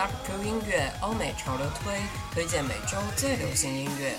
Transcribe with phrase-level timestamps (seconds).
[0.00, 2.00] Dark Q 音乐欧美潮流推，
[2.32, 4.14] 推荐每周最流行音乐。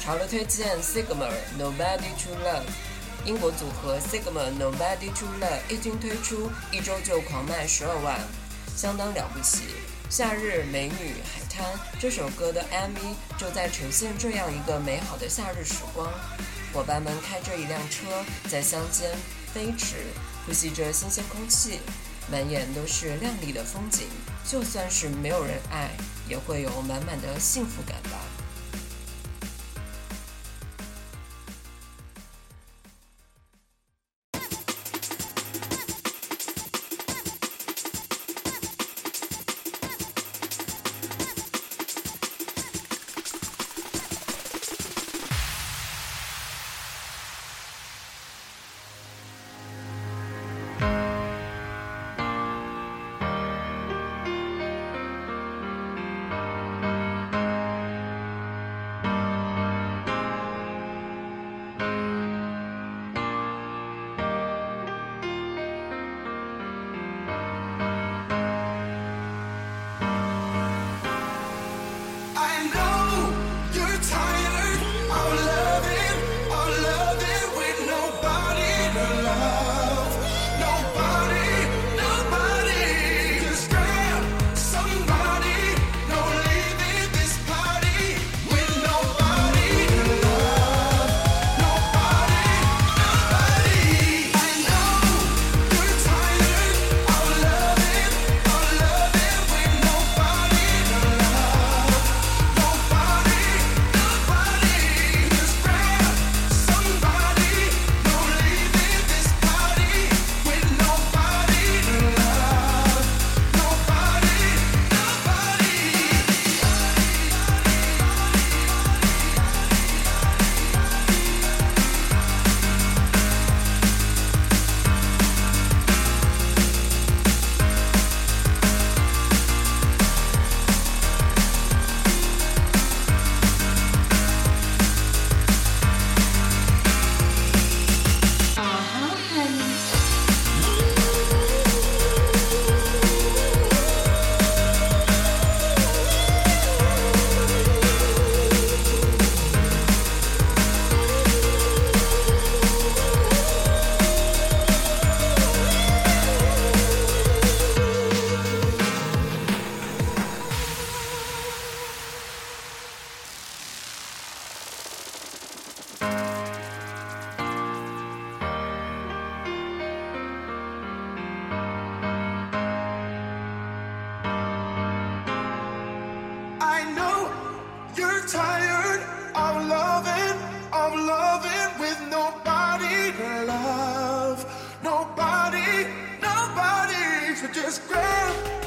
[0.00, 2.62] 潮流推荐 Sigma Nobody to Love，
[3.26, 8.18] 英国组合 Sigma Nobody to Love 一经推出，一周就狂卖十二万，
[8.74, 9.64] 相当了不起。
[10.08, 16.10] 夏日美女海滩这首歌的 MV 就在呈现这样一个美好的夏日时光，
[16.72, 18.06] 伙伴们开着一辆车
[18.48, 19.10] 在乡间
[19.52, 19.96] 飞驰，
[20.46, 21.80] 呼吸着新鲜空气，
[22.30, 24.06] 满眼都是亮丽的风景，
[24.48, 25.90] 就算是没有人爱，
[26.28, 27.93] 也会有满满的幸福感。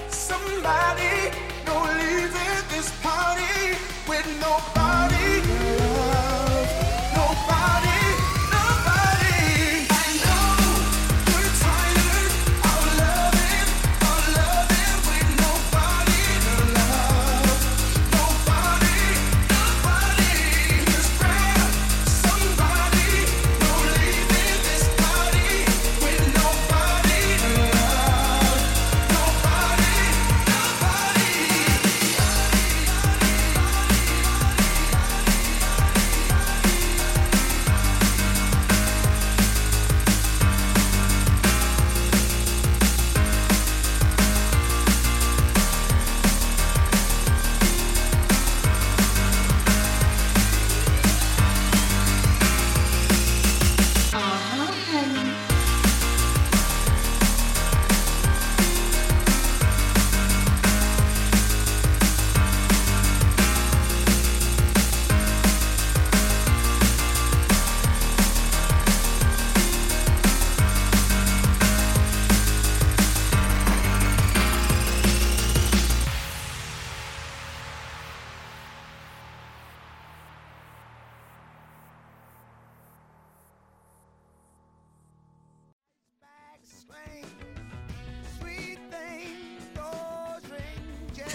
[0.10, 1.32] Somebody,
[1.66, 3.76] no leaving this party
[4.08, 4.87] with nobody.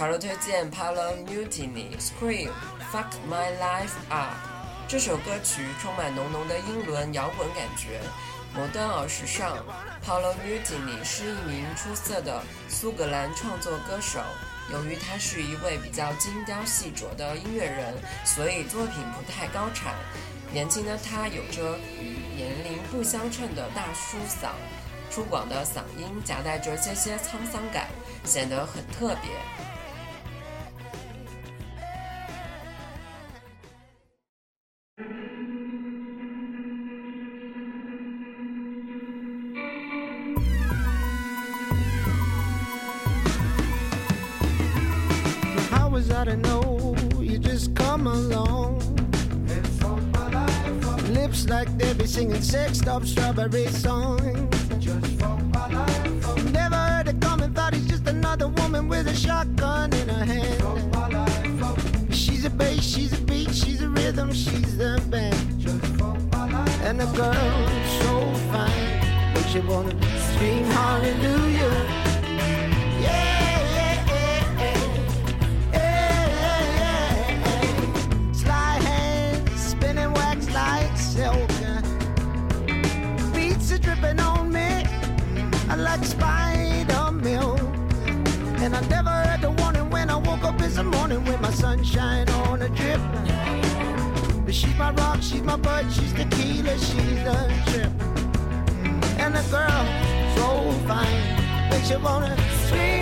[0.03, 2.51] 潮流推荐 Paulo Mutiny Scream
[2.93, 4.35] Fuck My Life Up。
[4.89, 8.01] 这首歌曲充满浓浓的英伦摇滚感觉，
[8.53, 9.59] 摩登而时尚。
[10.05, 14.19] Paolo Nutini 是一名出色的苏格兰创作歌手。
[14.73, 17.95] 由于他是一位比较精雕细琢的音乐人，
[18.25, 19.95] 所以作品不太高产。
[20.53, 24.51] 年轻的他有着与年龄不相称的大叔嗓，
[25.09, 27.87] 粗犷的嗓音夹带着些些沧桑感，
[28.25, 29.31] 显得很特别。
[52.13, 54.23] Singing sexed up strawberry songs.
[56.53, 62.15] Never heard it coming, thought he's just another woman with a shotgun in her hand.
[62.15, 65.35] She's a bass, she's a beat, she's a rhythm, she's the band.
[66.85, 67.33] And the girl
[68.03, 69.97] so fine, makes you wanna
[70.35, 71.82] scream hallelujah.
[94.53, 97.33] But she's my rock, she's my bud, she's the tequila, she's the
[97.69, 97.91] trip.
[99.19, 99.83] And the girl,
[100.37, 103.02] so fine, makes you wanna scream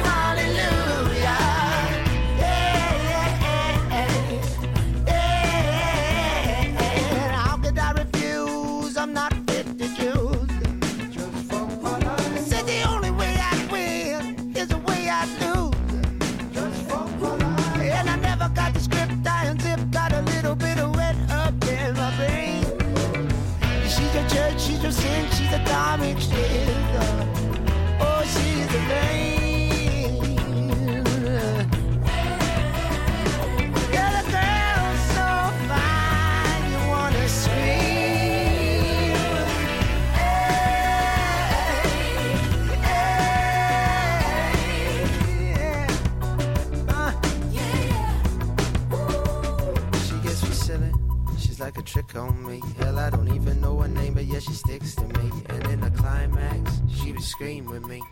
[57.40, 58.02] with me.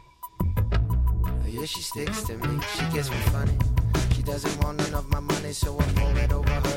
[1.47, 2.61] Yeah, she sticks to me.
[2.79, 3.53] She gets me funny.
[4.15, 6.68] She doesn't want none of my money, so I pour it over her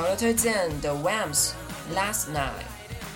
[0.00, 1.50] 潮流推荐 The Wham's
[1.94, 2.64] Last Night。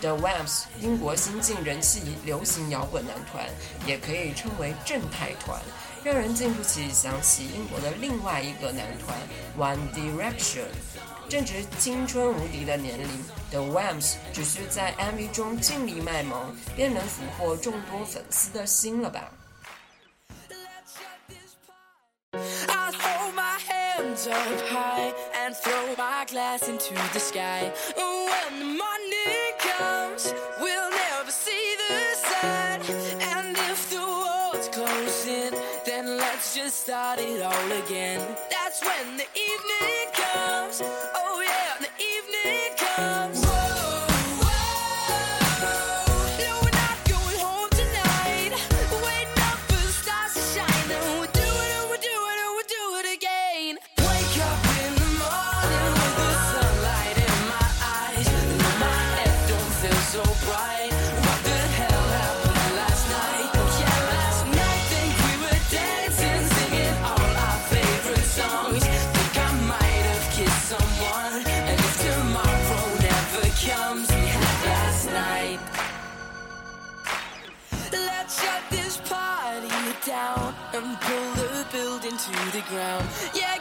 [0.02, 3.42] The Wham's 英国新晋人气流行摇滚男团，
[3.86, 5.58] 也可以称为正太团，
[6.02, 9.16] 让人禁不起想起英国的另外一个男团
[9.56, 10.66] One Direction。
[11.26, 13.08] 正值青春无敌的年龄
[13.50, 19.30] ，The Wham's 只需在 MV 中尽力卖萌，便能俘获众多粉丝的心了吧。
[24.14, 27.73] Hands up high and throw my glass into the sky.
[27.97, 32.80] When the morning comes, we'll never see the sun.
[33.21, 38.21] And if the world's closing, then let's just start it all again.
[38.50, 41.13] That's when the evening comes.
[82.25, 83.04] To the ground.
[83.35, 83.59] Yeah,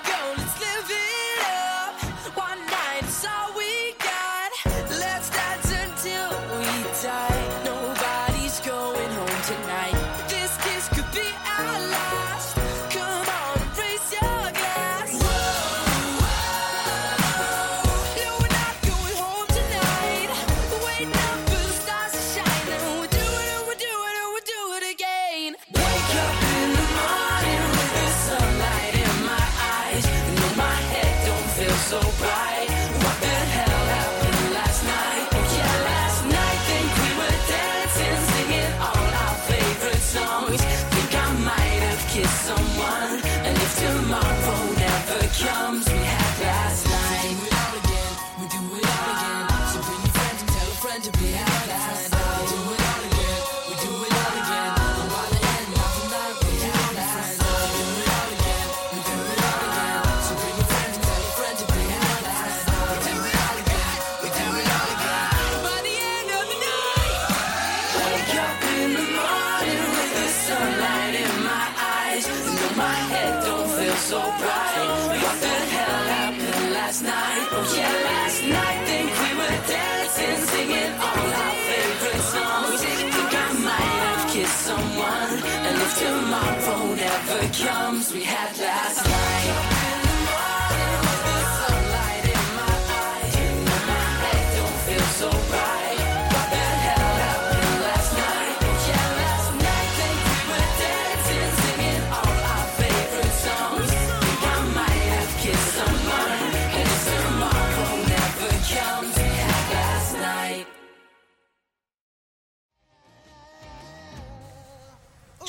[86.01, 89.72] and if tomorrow never comes, we had last night.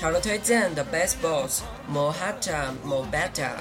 [0.05, 3.53] 好了推荐 The Best Boss Mohata Mobeta。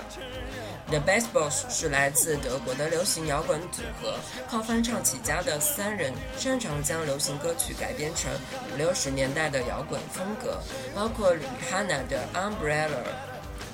[0.90, 4.16] The Best Boss 是来自德国的流行摇滚组合，
[4.52, 8.30] 靠翻唱起家的三人，擅长将流行歌曲改编成
[8.74, 10.62] 五六十年代的摇滚风格，
[10.94, 12.90] 包括 Rihanna 的 Umbrella、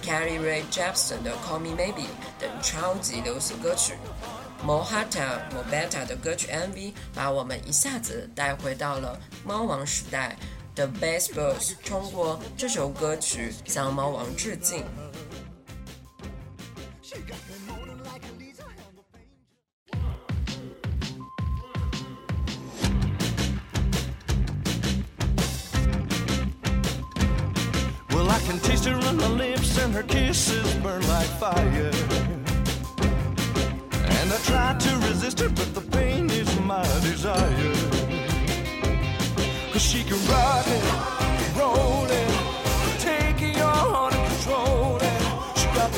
[0.05, 2.05] Carrie Rae Jepsen 的 Call Me Maybe
[2.37, 3.95] 等超级流行歌曲。
[4.63, 10.35] Mohata Mobetta 的歌曲 MV 把我们一下子带回到了猫王时代。
[10.79, 14.85] The Bass Boss 通过这首歌曲向猫王致敬。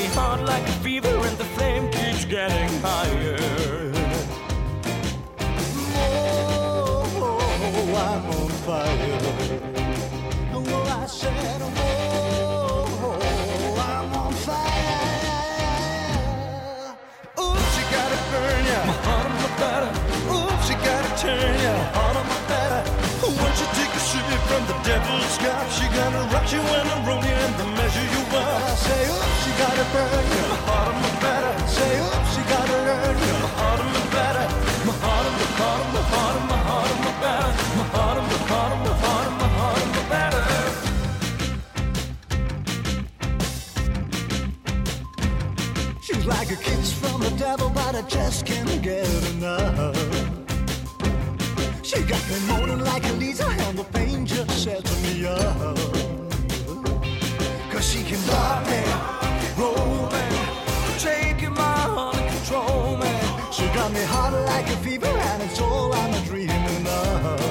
[0.01, 3.38] Me hot like a fever and the flame keeps getting higher.
[7.24, 7.43] Oh,
[8.08, 9.20] I'm on fire.
[10.53, 12.88] Oh, I said, oh,
[13.89, 14.98] I'm on fire.
[17.41, 18.79] Ooh, she gotta burn ya.
[18.89, 19.91] My heart on my batter.
[20.34, 22.00] Ooh, she gotta turn ya.
[23.40, 27.24] Once you take a sip from the devil's cup, she gonna rock you and roll
[27.24, 28.62] you and the measure you up.
[28.62, 30.44] I say, ooh, she gotta burn ya.
[30.52, 31.54] My heart on my batter.
[31.68, 33.34] Say, ooh, she gotta learn ya.
[33.44, 34.48] My heart on my batter.
[34.88, 37.52] My heart on my heart on my heart on my heart on my batter.
[37.78, 40.44] My heart on my heart on my heart on my heart on my batter.
[46.02, 50.40] She's like a kiss from the devil, but I just can't get enough.
[51.93, 55.75] She got me moaning like a Lisa, and the pain just sets me up.
[57.69, 58.81] Cause she can rock me,
[59.57, 60.24] roll me,
[61.00, 63.12] taking my heart and control me.
[63.51, 67.41] She got me hot like a fever, and it's all I'm dreaming of.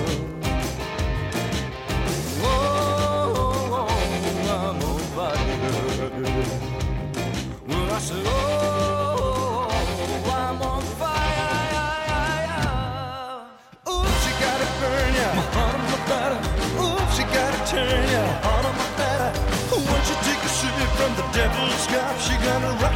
[2.41, 3.89] Whoa,
[4.57, 5.61] I'm on fire.
[7.69, 8.80] Well, I said, oh,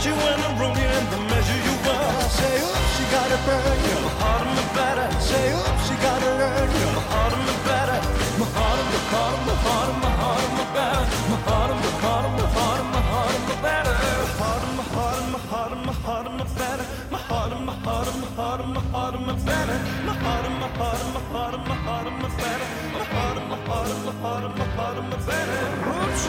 [0.05, 2.31] you and roll you and the measure you up.
[2.37, 3.97] Say, ooh, she gotta burn ya.
[4.05, 5.09] My heart on my batter.
[5.21, 6.87] Say, ooh, she gotta learn ya.
[6.97, 7.99] My heart on my batter.
[8.41, 11.05] My heart on my heart on my heart on my heart on my batter.
[11.33, 13.95] My heart on my heart on my heart on my heart on my batter.
[14.41, 16.87] Heart on my heart on my heart on my heart on my batter.
[17.11, 19.79] My heart on my heart on my heart on my heart on my batter.
[20.05, 22.69] My heart on my heart on my heart on my heart on my batter.
[22.93, 25.61] My heart on my heart on my heart on my heart on my batter.
[25.97, 26.23] Oops,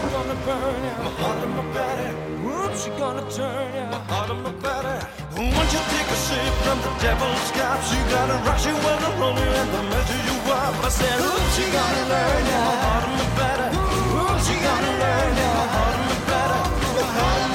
[0.45, 0.93] burn ya.
[1.05, 1.65] My heart of my.
[2.45, 3.85] Whoop, she gonna turn ya.
[3.93, 4.97] My heart of my Betty.
[5.59, 9.11] Once you take a sip from the devil's cup, she gotta rock you when the
[9.19, 10.73] roll you and the measure you up.
[10.87, 12.59] I said, Ooh, she gonna learn ya.
[12.69, 13.25] My heart of my.
[13.81, 15.49] Ooh, she gonna learn ya.
[15.59, 17.54] My heart of my Betty.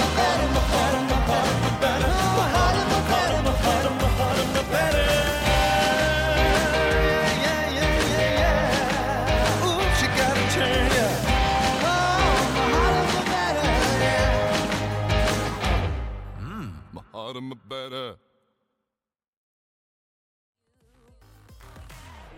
[17.30, 18.16] My heart of my better.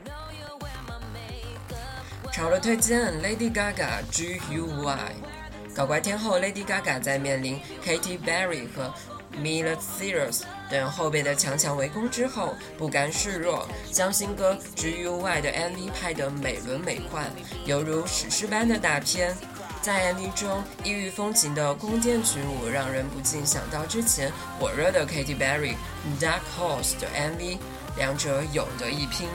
[0.04, 5.14] Know you wear my makeup 潮流推荐 Lady Gaga G U Y。
[5.74, 8.92] 搞怪天后 Lady Gaga 在面临 Katy Perry 和
[9.34, 17.30] Miley Cyrus 等后辈的强强围攻之后，不甘示弱，将新歌 G U Y 的 MV 拍得美轮美奂，
[17.64, 19.34] 犹如史诗般的大片。
[19.81, 25.75] 在 MV 中，异域风情的弓箭群舞让人不禁想到之前火热的 Katy Perry
[26.19, 27.57] Dark Horse 的 MV，
[27.95, 29.27] 两者有得一拼。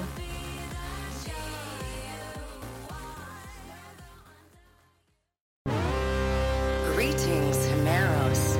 [6.94, 8.56] Greetings, Himeros,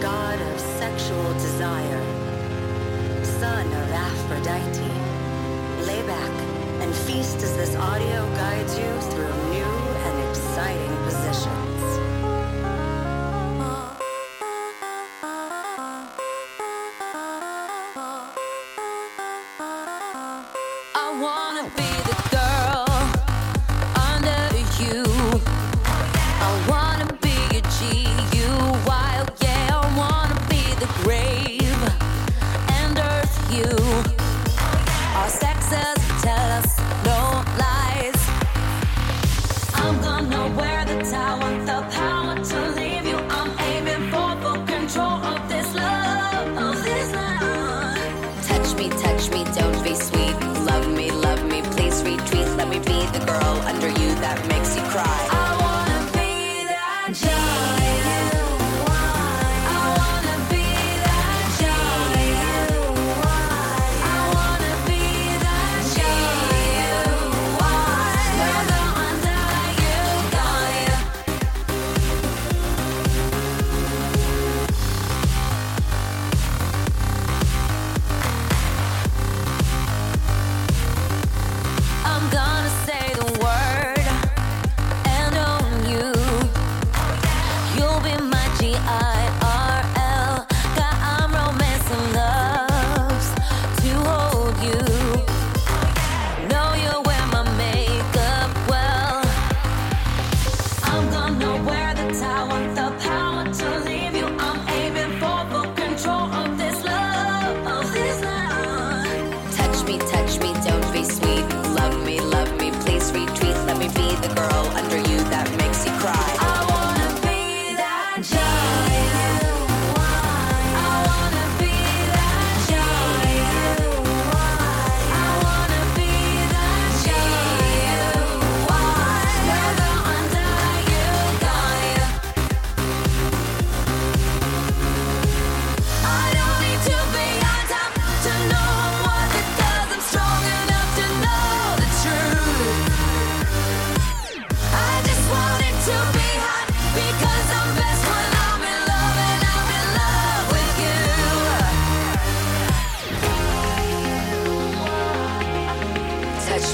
[0.00, 2.02] god of sexual desire,
[3.24, 4.90] son of Aphrodite.
[5.86, 6.30] Lay back
[6.82, 9.73] and feast as this audio guides you through new and
[10.55, 11.64] exciting positions.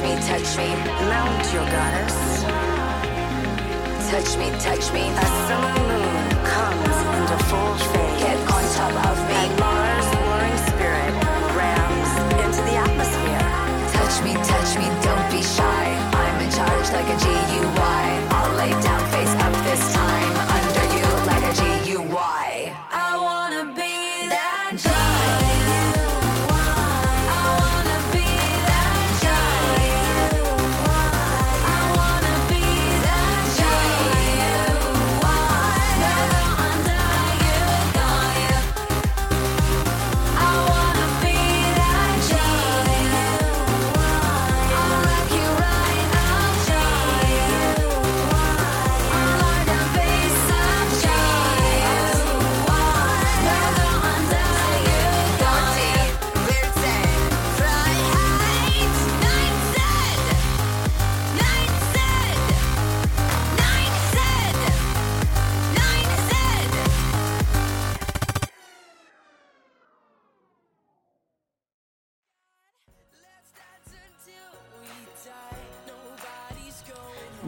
[0.02, 0.66] Touch me, touch me,
[1.10, 2.42] mount your goddess.
[4.10, 8.20] Touch me, touch me, a summer moon comes into full fade.
[8.20, 9.71] Get on top of me,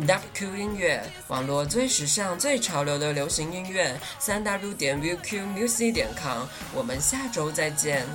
[0.02, 8.06] WQ 音乐，网络最时尚、最潮流的流行音乐，三 W 点 WQMusic 点 com 我们下周再见。